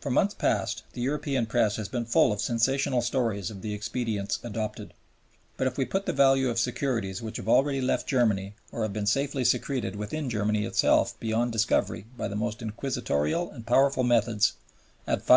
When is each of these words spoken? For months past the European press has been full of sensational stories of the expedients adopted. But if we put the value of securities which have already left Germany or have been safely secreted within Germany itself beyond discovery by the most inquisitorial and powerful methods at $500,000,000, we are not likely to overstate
For 0.00 0.08
months 0.08 0.32
past 0.32 0.84
the 0.94 1.02
European 1.02 1.44
press 1.44 1.76
has 1.76 1.90
been 1.90 2.06
full 2.06 2.32
of 2.32 2.40
sensational 2.40 3.02
stories 3.02 3.50
of 3.50 3.60
the 3.60 3.74
expedients 3.74 4.38
adopted. 4.42 4.94
But 5.58 5.66
if 5.66 5.76
we 5.76 5.84
put 5.84 6.06
the 6.06 6.14
value 6.14 6.48
of 6.48 6.58
securities 6.58 7.20
which 7.20 7.36
have 7.36 7.50
already 7.50 7.82
left 7.82 8.06
Germany 8.08 8.54
or 8.72 8.80
have 8.80 8.94
been 8.94 9.04
safely 9.04 9.44
secreted 9.44 9.94
within 9.94 10.30
Germany 10.30 10.64
itself 10.64 11.20
beyond 11.20 11.52
discovery 11.52 12.06
by 12.16 12.28
the 12.28 12.34
most 12.34 12.62
inquisitorial 12.62 13.50
and 13.50 13.66
powerful 13.66 14.04
methods 14.04 14.54
at 14.56 14.56
$500,000,000, 14.56 14.56
we 14.56 14.64
are 14.64 14.66
not 14.70 14.78
likely 14.78 15.04
to 15.18 15.22
overstate 15.26 15.36